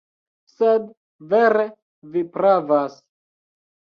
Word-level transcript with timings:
Sed 0.53 0.87
vere 1.33 1.65
Vi 2.15 2.25
pravas. 2.37 2.99